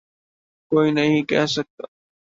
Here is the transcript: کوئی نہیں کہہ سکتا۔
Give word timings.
کوئی 0.71 0.91
نہیں 0.91 1.21
کہہ 1.29 1.45
سکتا۔ 1.47 1.83